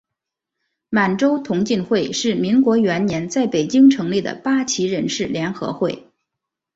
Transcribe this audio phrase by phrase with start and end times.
[0.89, 6.07] 满族同进会是民国元年在北京成立的八旗人士联合会。